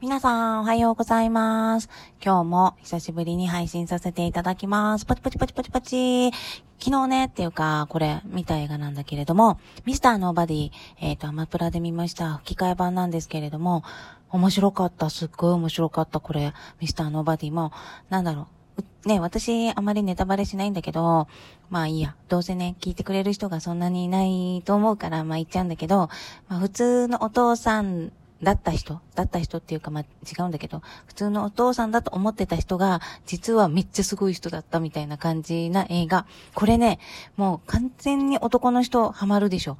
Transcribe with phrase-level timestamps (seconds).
[0.00, 1.88] 皆さん、おはようございます。
[2.22, 5.06] 今日も久しぶりに配信させていただきます。
[5.06, 6.32] パチパチパチパチパチ。
[6.78, 10.70] 昨日ね、っていうか、これ、見た映画なんだけれども、ミスターノーバディ、
[11.00, 12.34] えっ、と、アマプラで見ました。
[12.38, 13.82] 吹き替え版なんですけれども、
[14.30, 15.08] 面白かった。
[15.10, 16.52] すっごい面白かった、これ。
[16.80, 17.72] ミスターノーバディも、
[18.10, 18.82] なんだろう。
[18.82, 21.28] うね、私、あまりネタバレしないんだけど、
[21.70, 22.14] まあいいや。
[22.28, 26.10] どうせね、聞いてくれる人がそんなにいないと思うから、まあ言っちゃうんだけど、
[26.48, 28.12] まあ普通のお父さん
[28.44, 36.26] だった人、だった人っていうか、まあ、違うんだけど、普通のお父さんだと思ってた人が、実はめっちゃすごい人だったみたいな感じな映画。
[36.54, 36.98] これね、
[37.36, 39.78] もう完全に男の人ハマるでしょ。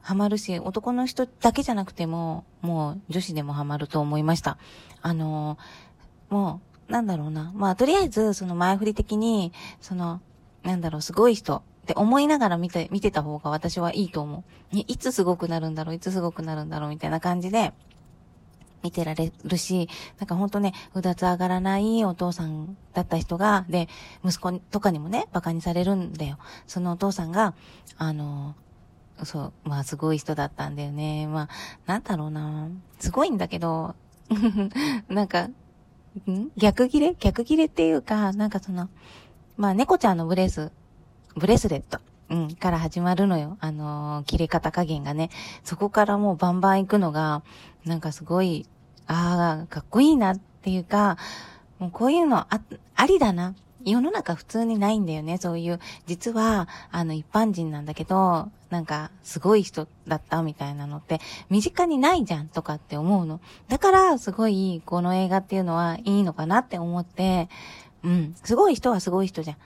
[0.00, 4.58] ハマるし、男の人だけじゃなくても、もう女子でもハマると思いました。
[5.00, 5.92] あのー
[6.32, 7.52] もう、なんだろうな。
[7.54, 9.52] まあ、とりあえず、その前振り的に、
[9.82, 10.22] その、
[10.62, 14.38] なんだろう、すごい人って思いながら見て、見てた方が私はいいと思
[14.72, 14.76] う。
[14.78, 17.74] いつすごくなるんだろう、いつすごくなるんだろう、みたいな感じで、
[18.82, 23.88] 見てられるし、なんかほんとね、うだつ上がらないお父さんだった人が、で、
[24.24, 26.38] 息子とかにもね、馬鹿にされるんだよ。
[26.66, 27.54] そのお父さんが、
[27.96, 28.54] あの、
[29.24, 31.26] そう、まあすごい人だったんだよね。
[31.26, 31.48] まあ、
[31.86, 32.68] なんだろうな。
[32.98, 33.94] すごいんだけど、
[35.08, 35.48] なんか、
[36.28, 36.50] ん？
[36.56, 38.88] 逆切れ逆切れっていうか、なんかその、
[39.56, 40.72] まあ猫ちゃんのブレス、
[41.36, 42.00] ブレスレット。
[42.32, 43.58] うん、から始まるのよ。
[43.60, 45.28] あのー切れ方加減がね。
[45.64, 47.42] そこからもうバンバン行くのが、
[47.84, 48.66] なんかすごい、
[49.06, 51.18] ああ、かっこいいなっていうか、
[51.78, 52.48] もうこういうのあ、
[52.96, 53.54] ありだな。
[53.84, 55.36] 世の中普通にないんだよね。
[55.36, 63.40] そういう、実は、あの、一般人なんだけど、なんか、すごい人だったみたいなのって、身近にないじゃんとかって思うの。
[63.68, 67.50] だから、すごい、この映画っていうのはいいのかなって思って、
[68.04, 69.56] うん、すごい人はすごい人じゃん。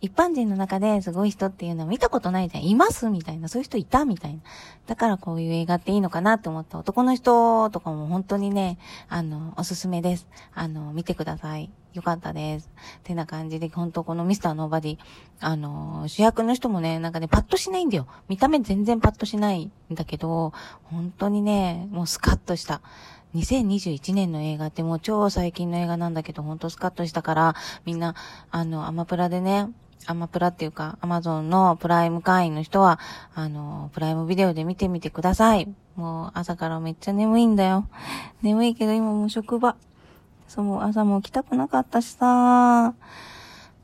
[0.00, 2.64] 一般人の中ですごい人っていうのは見たことないじゃん。
[2.64, 3.48] いますみたいな。
[3.48, 4.40] そういう人いたみたいな。
[4.86, 10.28] だからこういう映画っていいのかなって思った男の人とかも本当にね、あの、おすすめです。
[10.54, 11.70] あの、見てください。
[11.94, 12.70] よかったです。
[12.98, 14.98] ってな感じで、本当このミスターノーバディ、
[15.40, 18.06] あの、主役の人もね、なんかね、パッとしないんだよ。
[18.28, 20.52] 見た目全然パッとしないんだけど、
[20.84, 22.82] 本当にね、もうスカッとした。
[23.34, 27.54] 2021年の映画ってもう超最近の映画なんだけど、ほんとスカッとしたから、
[27.84, 28.14] みんな、
[28.50, 29.68] あの、アマプラでね、
[30.06, 32.98] アマプラっていうか、アマゾンのプライム会員の人は、
[33.34, 35.68] あの、プライムビデオで見てみてください。
[35.96, 37.86] もう朝からめっちゃ眠いんだよ。
[38.42, 39.76] 眠いけど今もう職場。
[40.46, 42.94] そう、朝も起きたくなかったしさ。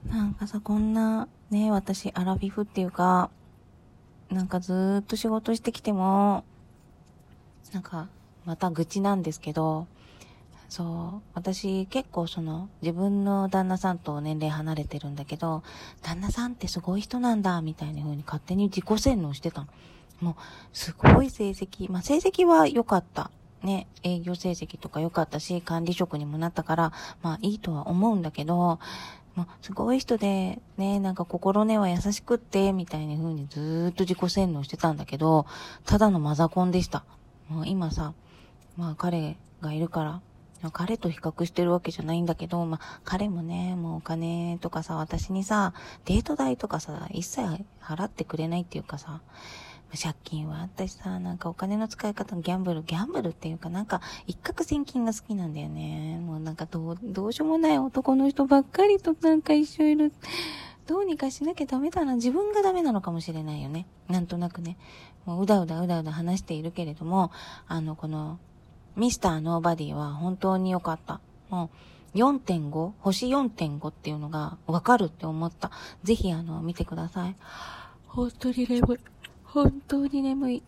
[0.08, 3.30] なんかさ、こんな、ね、私、アラフィフっていうか、
[4.30, 6.44] なんかずーっと仕事してきても、
[7.72, 8.08] なんか、
[8.44, 9.86] また愚痴なんですけど、
[10.74, 15.62] そう、私結構その自分の旦那さんと年齢離れてるんだけど、
[16.02, 19.66] 旦那さんってすごい人なんだ、みたいな風に勝手に自己洗脳してたの。
[20.20, 20.34] もう、
[20.72, 23.30] すごい成績、まあ成績は良かった。
[23.62, 26.92] ね、営業成績とか良かったし、管理職にもなったから、
[27.22, 28.80] まあいいとは思うんだけど、
[29.36, 35.46] もうすごい人で、ね、なんか心根は優しくって、みたいな風にずーっと自己洗脳してたんだけど、
[35.86, 37.04] ただのマザコンでした。
[37.48, 38.12] もう今さ、
[38.76, 40.20] まあ彼がいるから、
[40.70, 47.42] 彼と比較してるわけじゃないんだけど、まあ彼もね、もうお金とかさ、私にさ、デート代とかさ、一切
[47.82, 49.20] 払ってくれないっていうかさ、
[49.96, 56.18] 借金はあったしさ、なんかお金の使い方のギャンブル、ギャンブルっていうかなんか一攫千金が好きなんだよね。
[56.20, 60.12] もうなんかどう、どうしようもない男の人ばっかりとなんか一緒いる。
[60.86, 62.16] どうにかしなきゃダメだな。
[62.16, 63.86] 自分がダメなのかもしれないよね。
[64.08, 64.76] なんとなくね。
[65.24, 67.30] もううだうだうだうだ話しているけれども、
[67.66, 68.38] あの、この、
[68.96, 71.20] ミスターノーバディは本当に良かった。
[71.50, 71.70] も
[72.14, 72.92] う、4.5?
[73.00, 75.70] 星4.5っていうのがわかるって思った。
[76.04, 77.36] ぜひあの、見てください。
[78.06, 78.98] 本当に眠い。
[79.44, 80.56] 本当に眠い。
[80.56, 80.62] い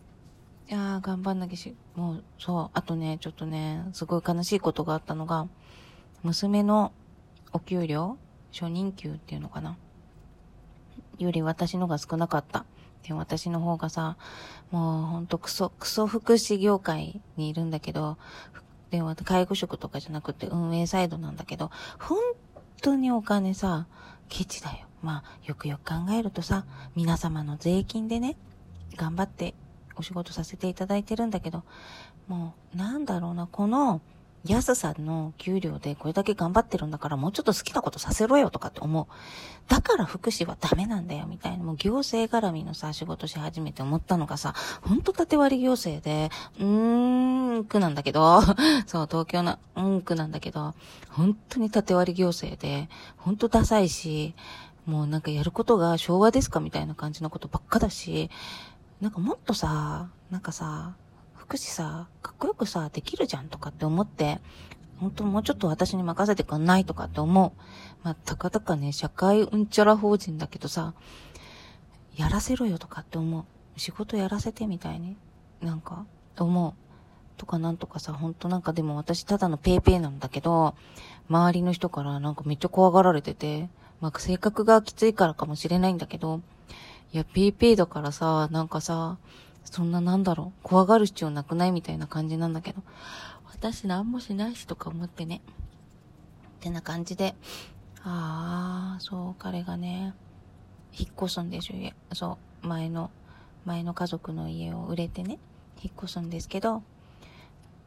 [0.67, 2.69] やー、頑張んなきゃし、もう、そう。
[2.73, 5.47] あとね、ちょっとね、すごい悲しいことがあったのが、
[6.23, 6.91] 娘の
[7.53, 8.17] お給料？
[8.51, 9.77] 初任給っていうのかな？
[11.19, 12.65] より私のが少なかった。
[13.03, 14.17] で、私の方がさ、
[14.71, 18.17] もうほんとクソ、クソ福祉業界にいるんだけど、
[18.91, 22.19] で、介護職とかじゃなくて運営サイドなんだけど、本
[22.81, 23.87] 当にお金さ、
[24.29, 24.87] ケチだよ。
[25.01, 26.65] まあ、よくよく考えるとさ、
[26.95, 28.35] 皆様の税金でね、
[28.95, 29.53] 頑張って
[29.95, 31.63] お仕事させていただいてるんだけど、
[32.27, 34.01] もう、なんだろうな、この
[34.47, 39.07] 安さんの給料でこれだけ頑張ってるんだからもうちょっと好きなことさせろよとかって思う。
[39.67, 41.63] だから福祉はダメなんだよみたいな。
[41.63, 46.29] もう行政絡みのさ、仕事し始めて思ったのがさ、ほんと縦割り行政で、
[46.59, 48.41] うーん、区なんだけど、
[48.87, 50.73] そう、東京の、うん、区なんだけど、
[51.09, 54.35] 本当に縦割り行政で、ほんとダサいし、
[54.85, 58.29] もうなんかやることが昭和ですかみたいな感じのことばっかだし、
[59.01, 60.95] なんかもっとさ、なんかさ、
[61.47, 64.41] 福祉さ、かっこよくさ、できるじゃんとかって思って、
[64.99, 67.53] 本当もうちょっと私に任せてくんないとかって思う。
[68.03, 70.93] まあ、たかだかね、社会うんちゃら法人だけどさ、
[72.17, 73.79] やらせろよとかって思う。
[73.79, 75.15] 仕事やらせてみたいに、
[75.61, 76.05] なんか、
[76.37, 76.73] 思う。
[77.37, 80.75] とかなんとかさ、ほんとなんかでも私ただのペーペーなんだけど、
[81.29, 83.69] 周りの人からなんかめっちゃ怖がられてて、
[84.01, 86.41] まあ性格がきついからかもしれないんだけど、
[87.13, 89.17] いや、ペーペーだからさ、なんかさ、
[89.71, 92.81] そんななんだろう、怖がる必要なくないみたいな感じなんだけど、
[93.45, 95.41] 私何もしないしとか思ってね。
[96.57, 97.35] ってな感じで、
[98.03, 100.13] ああ、そう、彼がね、
[100.97, 101.91] 引っ越すんですよ。
[102.13, 103.11] そう、前の、
[103.65, 105.37] 前の家族の家を売れてね、
[105.81, 106.83] 引っ越すんですけど、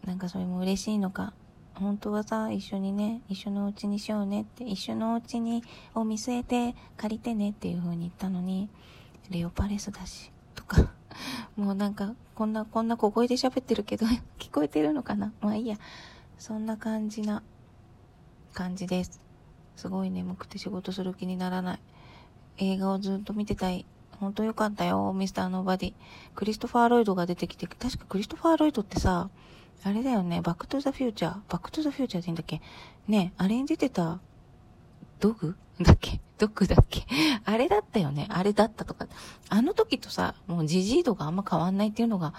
[0.04, 1.32] なんかそれも嬉しいのか、
[1.74, 4.42] 本当はさ、一緒にね、一緒のお家にしようね。
[4.42, 7.50] って、一緒のお家に、を見据えて借りてね。
[7.50, 8.68] っていう風に言ったのに、
[9.30, 10.30] レオパレスだし、
[11.56, 14.06] もうなんか、こんな、こんな小声で喋ってるけど、
[14.38, 15.32] 聞こえてるのかな？
[15.40, 15.76] まあいいや。
[16.38, 17.42] そんな感じな、
[18.54, 19.20] 感じです。
[19.76, 21.80] すごい眠くて仕事する気にならない。
[22.58, 23.84] 映画をずっと見てたい。
[24.18, 25.94] ほんとよかったよ、ミスターノーバディ。
[26.34, 29.30] クリストファー・ロイドが出てきて、確かクリストファー・ロイドってさ、
[29.82, 31.40] あれだよね、バックトゥザフューチャー。
[31.48, 32.60] バックトゥザフューチャーでいいんだっけ？
[33.08, 34.20] ねあれに出てた、
[35.20, 35.56] ドグ？
[35.80, 36.20] だっけ？
[36.36, 37.06] ドッグだっけ？
[37.44, 39.06] あれだったよねあれだったとか。
[39.50, 42.32] あの時とさ、もうじじい度があんま変わんないっていうのが、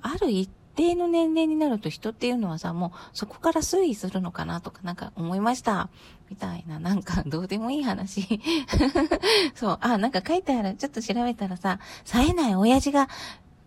[0.00, 5.88] ある一定の年齢になると人っていうのはさ、もうそこから推移するのかなとかなんか思いました。
[6.28, 8.40] みたいな、なんかどうでもいい話。
[9.56, 10.74] そう、あ、なんか書いてある。
[10.74, 13.08] ちょっと調べたらさ、冴えない親父が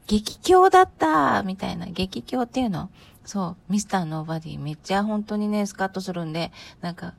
[0.07, 2.89] 激強だったみたいな、激強っていうの
[3.25, 6.51] そう、ミスターノーバディめっちゃ本当にね、スカッとするんで、
[6.81, 7.13] なんか、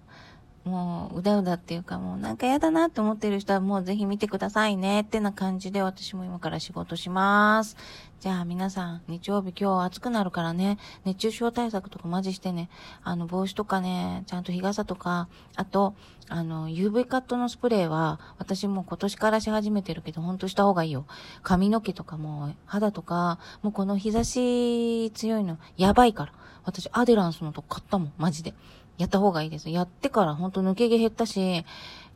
[0.64, 7.76] もう、うだうだっていうかもうなんか嫌だなって思ってる人はもうぜひ見てくださいねってな感じで私も今から仕事します。
[8.20, 12.70] じゃあ皆さん、日曜日今日暑くなるからね、熱中症対策とかマジしてね、
[13.02, 15.94] あの帽子とかね、ちゃんと日傘とか、あと、
[16.30, 21.04] あの、UV カットのスプレーは私も今年からし始めてるけど、ほんとした方がいいよ。
[21.42, 26.32] 髪の毛とかも肌とか、もうこの日差し強いのやばいから。
[26.64, 28.54] 私アデランスのとこ買ったもん、マジで。
[28.98, 29.70] やった方がいいです。
[29.70, 31.64] やってからほんと抜け毛減ったし、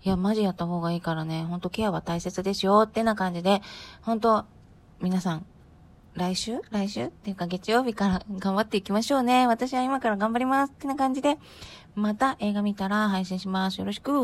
[0.05, 3.63] いや、マジやった方がいいからね、ほんとケアは大切ですよってな感じで、
[4.03, 4.45] ほんと、
[5.01, 5.47] 皆さん、
[6.15, 6.61] 来週？
[6.71, 7.07] 来週？
[7.07, 9.47] っていうか月曜日から 頑張っていきましょうね。
[9.47, 11.39] 私は今から頑張りますってな感じで、
[11.95, 13.79] また映画見たら配信します。
[13.79, 14.13] よろしく。